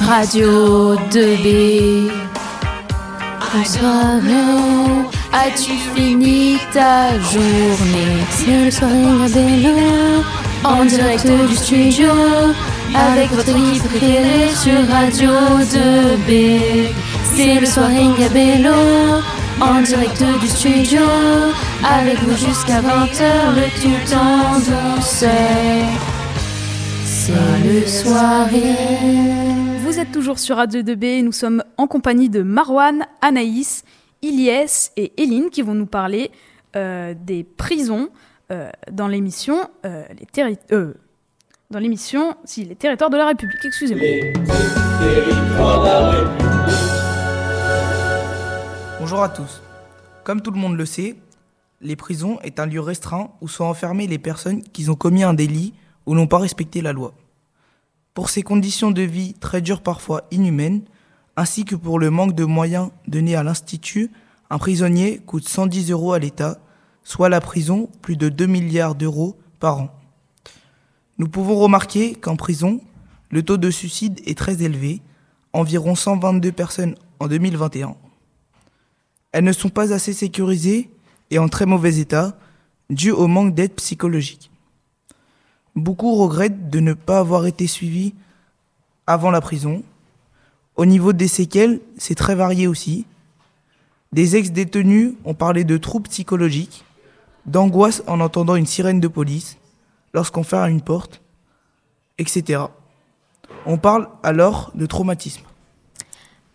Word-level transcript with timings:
Radio 0.00 0.94
2B. 1.10 2.10
Bonsoir, 3.52 4.20
as-tu 5.32 5.72
fini 5.94 6.58
ta 6.72 7.10
journée? 7.18 8.24
C'est 8.30 8.64
le 8.64 8.70
soirée 8.70 9.04
Gabello, 9.20 10.22
en 10.64 10.84
direct 10.84 11.26
du 11.48 11.56
studio, 11.56 12.10
avec 12.94 13.30
votre 13.32 13.50
équipe 13.50 13.82
préférée 13.84 14.50
sur 14.54 14.88
Radio 14.88 15.30
2B. 15.72 16.60
C'est 17.34 17.60
le 17.60 17.66
soirée 17.66 18.08
Gabello, 18.18 19.20
en 19.60 19.80
direct 19.82 20.22
du 20.40 20.48
studio, 20.48 21.02
avec 21.84 22.18
vous 22.22 22.36
jusqu'à 22.36 22.80
20h, 22.80 23.24
le 23.56 23.66
tout 23.82 24.14
en 24.14 24.58
douceur. 24.58 25.30
C'est 27.04 27.32
le 27.64 27.86
soirée. 27.86 29.47
Vous 29.88 29.98
êtes 29.98 30.12
toujours 30.12 30.38
sur 30.38 30.56
Radio 30.56 30.82
2B, 30.82 31.24
nous 31.24 31.32
sommes 31.32 31.64
en 31.78 31.86
compagnie 31.86 32.28
de 32.28 32.42
Marwan, 32.42 33.06
Anaïs, 33.22 33.84
Ilyes 34.20 34.90
et 34.98 35.12
Eline 35.16 35.48
qui 35.48 35.62
vont 35.62 35.72
nous 35.74 35.86
parler 35.86 36.30
euh, 36.76 37.14
des 37.18 37.42
prisons 37.42 38.10
euh, 38.52 38.68
dans 38.92 39.08
l'émission 39.08 39.56
euh, 39.86 40.04
les 40.10 40.26
terri- 40.26 40.58
euh, 40.72 40.92
dans 41.70 41.78
l'émission 41.78 42.36
si 42.44 42.66
les 42.66 42.76
territoires 42.76 43.08
de 43.08 43.16
la 43.16 43.28
République, 43.28 43.64
excusez-moi. 43.64 44.06
Bonjour 49.00 49.22
à 49.22 49.30
tous. 49.30 49.62
Comme 50.22 50.42
tout 50.42 50.50
le 50.50 50.58
monde 50.58 50.76
le 50.76 50.84
sait, 50.84 51.16
les 51.80 51.96
prisons 51.96 52.38
est 52.42 52.60
un 52.60 52.66
lieu 52.66 52.80
restreint 52.80 53.30
où 53.40 53.48
sont 53.48 53.64
enfermées 53.64 54.06
les 54.06 54.18
personnes 54.18 54.62
qui 54.62 54.90
ont 54.90 54.96
commis 54.96 55.22
un 55.22 55.32
délit 55.32 55.72
ou 56.04 56.14
n'ont 56.14 56.26
pas 56.26 56.38
respecté 56.38 56.82
la 56.82 56.92
loi. 56.92 57.14
Pour 58.18 58.30
ces 58.30 58.42
conditions 58.42 58.90
de 58.90 59.02
vie 59.02 59.34
très 59.34 59.62
dures 59.62 59.80
parfois 59.80 60.24
inhumaines, 60.32 60.82
ainsi 61.36 61.64
que 61.64 61.76
pour 61.76 62.00
le 62.00 62.10
manque 62.10 62.34
de 62.34 62.44
moyens 62.44 62.90
donnés 63.06 63.36
à 63.36 63.44
l'Institut, 63.44 64.10
un 64.50 64.58
prisonnier 64.58 65.18
coûte 65.18 65.48
110 65.48 65.92
euros 65.92 66.12
à 66.14 66.18
l'État, 66.18 66.58
soit 67.04 67.28
la 67.28 67.40
prison 67.40 67.88
plus 68.02 68.16
de 68.16 68.28
2 68.28 68.46
milliards 68.46 68.96
d'euros 68.96 69.36
par 69.60 69.78
an. 69.78 69.96
Nous 71.18 71.28
pouvons 71.28 71.60
remarquer 71.60 72.16
qu'en 72.16 72.34
prison, 72.34 72.80
le 73.30 73.44
taux 73.44 73.56
de 73.56 73.70
suicide 73.70 74.20
est 74.26 74.36
très 74.36 74.64
élevé, 74.64 75.00
environ 75.52 75.94
122 75.94 76.50
personnes 76.50 76.96
en 77.20 77.28
2021. 77.28 77.94
Elles 79.30 79.44
ne 79.44 79.52
sont 79.52 79.70
pas 79.70 79.92
assez 79.92 80.12
sécurisées 80.12 80.90
et 81.30 81.38
en 81.38 81.48
très 81.48 81.66
mauvais 81.66 81.98
état, 81.98 82.36
dû 82.90 83.12
au 83.12 83.28
manque 83.28 83.54
d'aide 83.54 83.74
psychologique. 83.74 84.50
Beaucoup 85.78 86.16
regrettent 86.16 86.70
de 86.70 86.80
ne 86.80 86.92
pas 86.92 87.20
avoir 87.20 87.46
été 87.46 87.68
suivis 87.68 88.12
avant 89.06 89.30
la 89.30 89.40
prison. 89.40 89.84
Au 90.74 90.84
niveau 90.84 91.12
des 91.12 91.28
séquelles, 91.28 91.80
c'est 91.96 92.16
très 92.16 92.34
varié 92.34 92.66
aussi. 92.66 93.06
Des 94.12 94.34
ex-détenus 94.34 95.14
ont 95.24 95.34
parlé 95.34 95.62
de 95.62 95.76
troubles 95.76 96.08
psychologiques, 96.08 96.84
d'angoisse 97.46 98.02
en 98.08 98.18
entendant 98.18 98.56
une 98.56 98.66
sirène 98.66 98.98
de 98.98 99.06
police, 99.06 99.56
lorsqu'on 100.14 100.42
ferme 100.42 100.70
une 100.70 100.80
porte, 100.80 101.20
etc. 102.18 102.62
On 103.64 103.78
parle 103.78 104.08
alors 104.24 104.72
de 104.74 104.86
traumatisme. 104.86 105.44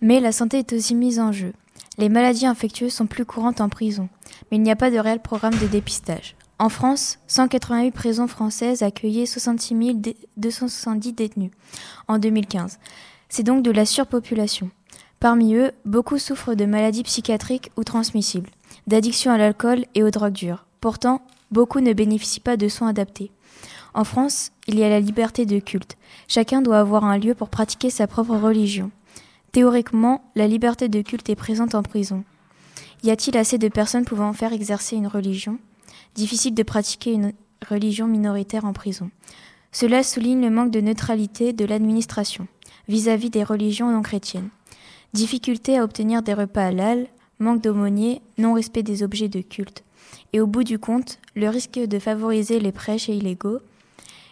Mais 0.02 0.20
la 0.20 0.34
santé 0.34 0.60
est 0.60 0.74
aussi 0.74 0.96
mise 0.96 1.20
en 1.20 1.32
jeu. 1.32 1.54
Les 1.98 2.10
maladies 2.10 2.46
infectieuses 2.46 2.94
sont 2.94 3.08
plus 3.08 3.24
courantes 3.24 3.62
en 3.62 3.70
prison, 3.70 4.10
mais 4.52 4.58
il 4.58 4.64
n'y 4.64 4.72
a 4.72 4.76
pas 4.76 4.92
de 4.92 4.98
réel 4.98 5.22
programme 5.22 5.56
de 5.56 5.68
dépistage. 5.68 6.36
En 6.64 6.70
France, 6.70 7.20
188 7.28 7.92
prisons 7.92 8.30
françaises 8.30 8.84
accueillaient 8.84 9.26
66 9.26 9.96
dé- 9.96 10.16
270 10.38 11.12
détenus 11.12 11.52
en 12.08 12.20
2015. 12.20 12.80
C'est 13.28 13.44
donc 13.44 13.64
de 13.64 13.72
la 13.72 13.86
surpopulation. 13.86 14.70
Parmi 15.20 15.56
eux, 15.56 15.74
beaucoup 15.84 16.18
souffrent 16.20 16.56
de 16.56 16.64
maladies 16.64 17.04
psychiatriques 17.04 17.70
ou 17.76 17.84
transmissibles, 17.84 18.50
d'addiction 18.88 19.34
à 19.34 19.38
l'alcool 19.38 19.84
et 19.94 20.04
aux 20.04 20.10
drogues 20.10 20.32
dures. 20.32 20.66
Pourtant, 20.80 21.22
beaucoup 21.52 21.82
ne 21.82 21.92
bénéficient 21.92 22.40
pas 22.40 22.56
de 22.56 22.70
soins 22.70 22.88
adaptés. 22.88 23.32
En 23.94 24.06
France, 24.06 24.54
il 24.66 24.80
y 24.80 24.86
a 24.86 24.90
la 24.90 25.02
liberté 25.02 25.46
de 25.46 25.60
culte. 25.60 25.98
Chacun 26.30 26.62
doit 26.62 26.80
avoir 26.80 27.04
un 27.04 27.18
lieu 27.18 27.36
pour 27.36 27.50
pratiquer 27.50 27.90
sa 27.90 28.08
propre 28.08 28.38
religion. 28.38 28.90
Théoriquement, 29.52 30.24
la 30.36 30.48
liberté 30.48 30.88
de 30.88 31.02
culte 31.02 31.30
est 31.30 31.36
présente 31.36 31.76
en 31.76 31.84
prison. 31.84 32.24
Y 33.04 33.12
a-t-il 33.12 33.36
assez 33.36 33.58
de 33.58 33.68
personnes 33.68 34.06
pouvant 34.06 34.32
faire 34.32 34.54
exercer 34.54 34.96
une 34.96 35.08
religion? 35.08 35.60
Difficile 36.16 36.54
de 36.54 36.64
pratiquer 36.64 37.14
une 37.14 37.34
religion 37.68 38.08
minoritaire 38.08 38.66
en 38.66 38.74
prison. 38.74 39.10
Cela 39.72 40.04
souligne 40.04 40.42
le 40.42 40.52
manque 40.52 40.72
de 40.72 40.82
neutralité 40.82 41.54
de 41.54 41.66
l'administration 41.66 42.48
vis-à-vis 42.88 43.30
des 43.30 43.44
religions 43.44 43.92
non 43.92 44.02
chrétiennes. 44.02 44.50
Difficulté 45.14 45.78
à 45.78 45.84
obtenir 45.84 46.22
des 46.22 46.34
repas 46.34 46.66
halal, 46.66 47.08
manque 47.40 47.62
d'aumôniers, 47.62 48.22
non-respect 48.38 48.84
des 48.84 49.04
objets 49.04 49.30
de 49.30 49.42
culte. 49.42 49.84
Et 50.34 50.40
au 50.40 50.48
bout 50.48 50.64
du 50.64 50.80
compte, 50.80 51.20
le 51.36 51.50
risque 51.50 51.80
de 51.80 52.00
favoriser 52.00 52.60
les 52.60 52.72
prêches 52.72 53.08
illégaux 53.08 53.60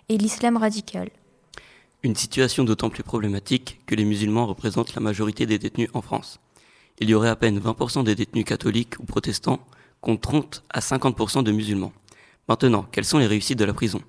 et 0.09 0.18
l'islam 0.18 0.58
radical. 0.58 1.09
Une 2.03 2.16
situation 2.16 2.63
d'autant 2.63 2.90
plus 2.90 3.03
problématique 3.03 3.80
que 3.86 3.96
les 3.96 4.06
musulmans 4.06 4.48
représentent 4.48 4.96
la 4.96 5.02
majorité 5.02 5.46
des 5.46 5.59
détenus 5.59 5.90
en 5.94 6.02
France. 6.02 6.40
Il 7.00 7.09
y 7.09 7.13
aurait 7.13 7.30
à 7.30 7.36
peine 7.36 7.59
20% 7.59 8.03
des 8.03 8.16
détenus 8.16 8.46
catholiques 8.46 9.00
ou 9.00 9.03
protestants 9.03 9.59
contre 10.01 10.22
30 10.29 10.63
à 10.69 10.79
50% 10.79 11.44
de 11.44 11.51
musulmans. 11.51 11.94
Maintenant, 12.47 12.85
quelles 12.91 13.06
sont 13.06 13.19
les 13.19 13.28
réussites 13.28 13.59
de 13.59 13.66
la 13.66 13.73
prison? 13.73 14.01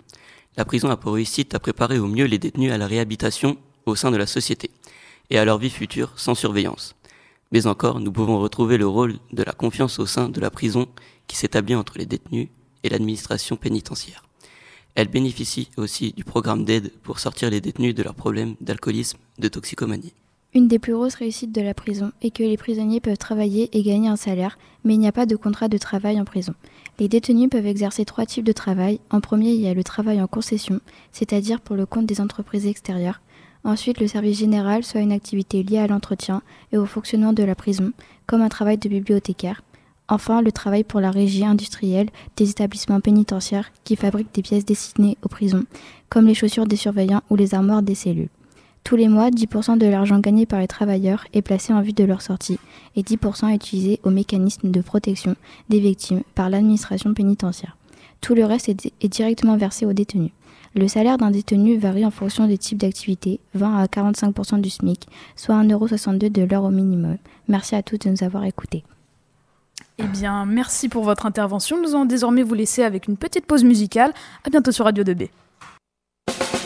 La 0.56 0.64
prison 0.64 0.90
a 0.90 0.96
pour 0.96 1.14
réussite 1.14 1.54
à 1.54 1.60
préparer 1.60 1.98
au 1.98 2.06
mieux 2.06 2.24
les 2.24 2.38
détenus 2.38 2.72
à 2.72 2.78
la 2.78 2.86
réhabilitation 2.86 3.56
au 3.86 3.94
sein 3.94 4.10
de 4.10 4.16
la 4.16 4.26
société 4.26 4.70
et 5.30 5.38
à 5.38 5.44
leur 5.44 5.58
vie 5.58 5.70
future 5.70 6.12
sans 6.16 6.34
surveillance. 6.34 6.94
Mais 7.52 7.66
encore, 7.66 8.00
nous 8.00 8.12
pouvons 8.12 8.40
retrouver 8.40 8.78
le 8.78 8.86
rôle 8.86 9.18
de 9.32 9.42
la 9.42 9.52
confiance 9.52 9.98
au 9.98 10.06
sein 10.06 10.28
de 10.28 10.40
la 10.40 10.50
prison 10.50 10.88
qui 11.26 11.36
s'établit 11.36 11.74
entre 11.74 11.98
les 11.98 12.06
détenus 12.06 12.48
et 12.82 12.88
l'administration 12.88 13.56
pénitentiaire. 13.56 14.24
Elle 14.94 15.08
bénéficie 15.08 15.70
aussi 15.76 16.12
du 16.12 16.24
programme 16.24 16.64
d'aide 16.64 16.92
pour 17.02 17.18
sortir 17.18 17.50
les 17.50 17.60
détenus 17.60 17.94
de 17.94 18.02
leurs 18.02 18.14
problèmes 18.14 18.56
d'alcoolisme, 18.60 19.18
de 19.38 19.48
toxicomanie. 19.48 20.12
Une 20.54 20.68
des 20.68 20.78
plus 20.78 20.92
grosses 20.92 21.14
réussites 21.14 21.52
de 21.52 21.62
la 21.62 21.72
prison 21.72 22.12
est 22.20 22.30
que 22.30 22.42
les 22.42 22.58
prisonniers 22.58 23.00
peuvent 23.00 23.16
travailler 23.16 23.70
et 23.72 23.82
gagner 23.82 24.08
un 24.08 24.16
salaire, 24.16 24.58
mais 24.84 24.92
il 24.92 24.98
n'y 24.98 25.08
a 25.08 25.12
pas 25.12 25.24
de 25.24 25.34
contrat 25.34 25.68
de 25.68 25.78
travail 25.78 26.20
en 26.20 26.26
prison. 26.26 26.52
Les 26.98 27.08
détenus 27.08 27.48
peuvent 27.48 27.66
exercer 27.66 28.04
trois 28.04 28.26
types 28.26 28.44
de 28.44 28.52
travail. 28.52 29.00
En 29.08 29.22
premier, 29.22 29.52
il 29.52 29.62
y 29.62 29.68
a 29.68 29.72
le 29.72 29.82
travail 29.82 30.20
en 30.20 30.26
concession, 30.26 30.80
c'est-à-dire 31.10 31.62
pour 31.62 31.74
le 31.74 31.86
compte 31.86 32.04
des 32.04 32.20
entreprises 32.20 32.66
extérieures. 32.66 33.22
Ensuite, 33.64 33.98
le 33.98 34.06
service 34.06 34.38
général, 34.38 34.84
soit 34.84 35.00
une 35.00 35.12
activité 35.12 35.62
liée 35.62 35.78
à 35.78 35.86
l'entretien 35.86 36.42
et 36.70 36.76
au 36.76 36.84
fonctionnement 36.84 37.32
de 37.32 37.44
la 37.44 37.54
prison, 37.54 37.92
comme 38.26 38.42
un 38.42 38.50
travail 38.50 38.76
de 38.76 38.90
bibliothécaire. 38.90 39.62
Enfin, 40.08 40.42
le 40.42 40.52
travail 40.52 40.84
pour 40.84 41.00
la 41.00 41.10
régie 41.10 41.46
industrielle 41.46 42.10
des 42.36 42.50
établissements 42.50 43.00
pénitentiaires 43.00 43.72
qui 43.84 43.96
fabriquent 43.96 44.34
des 44.34 44.42
pièces 44.42 44.66
destinées 44.66 45.16
aux 45.22 45.28
prisons, 45.28 45.64
comme 46.10 46.26
les 46.26 46.34
chaussures 46.34 46.66
des 46.66 46.76
surveillants 46.76 47.22
ou 47.30 47.36
les 47.36 47.54
armoires 47.54 47.82
des 47.82 47.94
cellules. 47.94 48.28
Tous 48.84 48.96
les 48.96 49.08
mois, 49.08 49.30
10% 49.30 49.78
de 49.78 49.86
l'argent 49.86 50.18
gagné 50.18 50.44
par 50.44 50.60
les 50.60 50.66
travailleurs 50.66 51.24
est 51.32 51.42
placé 51.42 51.72
en 51.72 51.82
vue 51.82 51.92
de 51.92 52.04
leur 52.04 52.20
sortie 52.20 52.58
et 52.96 53.02
10% 53.02 53.48
est 53.50 53.54
utilisé 53.54 54.00
au 54.02 54.10
mécanisme 54.10 54.70
de 54.70 54.80
protection 54.80 55.36
des 55.68 55.80
victimes 55.80 56.22
par 56.34 56.50
l'administration 56.50 57.14
pénitentiaire. 57.14 57.76
Tout 58.20 58.34
le 58.34 58.44
reste 58.44 58.68
est, 58.68 59.08
directement 59.08 59.56
versé 59.56 59.86
aux 59.86 59.92
détenus. 59.92 60.30
Le 60.74 60.88
salaire 60.88 61.18
d'un 61.18 61.30
détenu 61.30 61.76
varie 61.76 62.06
en 62.06 62.10
fonction 62.10 62.46
des 62.46 62.58
types 62.58 62.78
d'activité, 62.78 63.40
20 63.54 63.78
à 63.78 63.86
45% 63.86 64.60
du 64.60 64.70
SMIC, 64.70 65.06
soit 65.36 65.56
1,62€ 65.56 66.30
de 66.30 66.42
l'heure 66.42 66.64
au 66.64 66.70
minimum. 66.70 67.18
Merci 67.48 67.74
à 67.74 67.82
tous 67.82 67.98
de 67.98 68.08
nous 68.08 68.24
avoir 68.24 68.44
écoutés. 68.44 68.84
Eh 69.98 70.04
bien, 70.04 70.46
merci 70.46 70.88
pour 70.88 71.04
votre 71.04 71.26
intervention. 71.26 71.80
Nous 71.80 71.90
allons 71.90 72.04
désormais 72.06 72.42
vous 72.42 72.54
laisser 72.54 72.82
avec 72.82 73.06
une 73.06 73.16
petite 73.16 73.46
pause 73.46 73.64
musicale. 73.64 74.12
À 74.44 74.50
bientôt 74.50 74.72
sur 74.72 74.86
Radio 74.86 75.04
2B. 75.04 75.28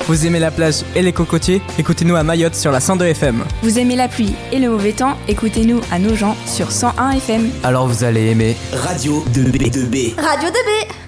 Vous 0.08 0.24
aimez 0.24 0.38
la 0.38 0.52
plage 0.52 0.84
et 0.94 1.02
les 1.02 1.12
cocotiers 1.12 1.60
Écoutez-nous 1.78 2.14
à 2.14 2.22
Mayotte 2.22 2.54
sur 2.54 2.70
la 2.70 2.78
102 2.78 3.06
FM. 3.06 3.44
Vous 3.62 3.78
aimez 3.78 3.96
la 3.96 4.06
pluie 4.06 4.34
et 4.52 4.58
le 4.60 4.70
mauvais 4.70 4.92
temps 4.92 5.16
Écoutez-nous 5.26 5.80
à 5.90 5.98
Nogent 5.98 6.36
sur 6.46 6.70
101 6.70 7.10
FM. 7.12 7.50
Alors 7.64 7.88
vous 7.88 8.04
allez 8.04 8.26
aimer 8.30 8.56
Radio 8.72 9.24
2B. 9.34 9.72
2B. 9.72 10.14
Radio 10.20 10.48
2B 10.48 11.05